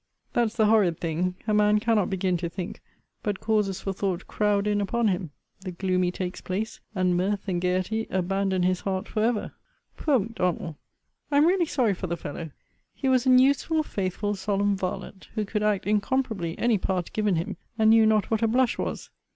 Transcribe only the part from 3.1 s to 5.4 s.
but causes for thought crowd in upon him;